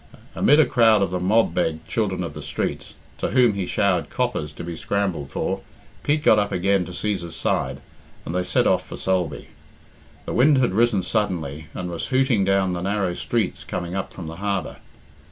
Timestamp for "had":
10.57-10.73